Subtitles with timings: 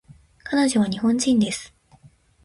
[0.45, 1.71] 彼女は日本人です